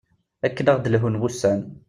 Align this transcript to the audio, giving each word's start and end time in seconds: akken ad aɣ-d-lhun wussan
akken 0.45 0.65
ad 0.67 0.71
aɣ-d-lhun 0.73 1.19
wussan 1.21 1.59